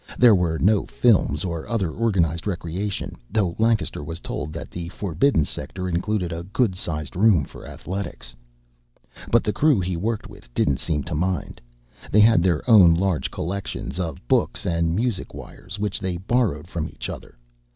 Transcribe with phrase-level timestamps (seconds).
[0.17, 5.45] There were no films or other organized recreation, though Lancaster was told that the forbidden
[5.45, 8.33] sector included a good sized room for athletics.
[9.29, 11.61] But the crew he worked with didn't seem to mind.
[12.11, 16.89] They had their own large collections of books and music wires, which they borrowed from
[16.89, 17.37] each other.